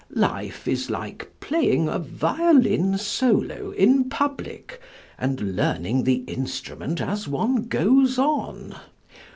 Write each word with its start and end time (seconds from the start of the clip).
Life 0.15 0.67
is 0.67 0.89
like 0.89 1.29
playing 1.41 1.87
a 1.87 1.99
violin 1.99 2.97
solo 2.97 3.69
in 3.69 4.09
public 4.09 4.81
and 5.15 5.55
learning 5.55 6.05
the 6.05 6.23
instrument 6.25 6.99
as 6.99 7.27
one 7.27 7.65
goes 7.65 8.17
on. 8.17 8.75